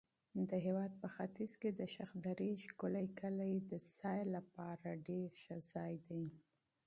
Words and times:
د 0.49 0.51
هېواد 0.65 0.91
په 1.01 1.07
ختیځ 1.15 1.51
کې 1.61 1.69
د 1.79 1.81
شخدرې 1.95 2.51
ښکلي 2.67 3.07
کلي 3.19 3.53
د 3.71 3.73
تفریح 3.87 4.27
لپاره 4.35 4.89
مناسب 5.01 5.95
دي. 6.07 6.25